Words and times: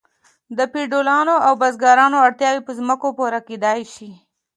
د 0.57 0.59
فیوډالانو 0.71 1.35
او 1.45 1.53
بزګرانو 1.61 2.17
اړتیاوې 2.27 2.61
په 2.67 2.71
ځمکو 2.79 3.07
پوره 3.17 3.39
کیدې. 3.47 3.81